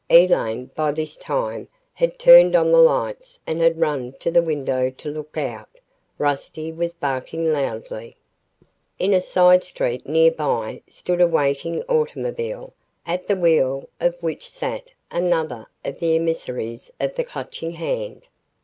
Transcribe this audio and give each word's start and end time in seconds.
Elaine, 0.09 0.71
by 0.73 0.91
this 0.91 1.15
time, 1.15 1.67
had 1.93 2.17
turned 2.17 2.55
on 2.55 2.71
the 2.71 2.79
lights 2.79 3.39
and 3.45 3.61
had 3.61 3.79
run 3.79 4.13
to 4.13 4.31
the 4.31 4.41
window 4.41 4.89
to 4.89 5.11
look 5.11 5.37
out. 5.37 5.69
Rusty 6.17 6.71
was 6.71 6.91
barking 6.93 7.51
loudly. 7.53 8.15
In 8.97 9.13
a 9.13 9.21
side 9.21 9.63
street, 9.63 10.09
nearby, 10.09 10.81
stood 10.87 11.21
a 11.21 11.27
waiting 11.27 11.83
automobile, 11.83 12.73
at 13.05 13.27
the 13.27 13.35
wheel 13.35 13.89
of 13.99 14.15
which 14.23 14.49
sat 14.49 14.89
another 15.11 15.67
of 15.85 15.99
the 15.99 16.15
emissaries 16.15 16.91
of 16.99 17.13
the 17.13 17.23
Clutching 17.23 17.73
Hand. 17.73 18.27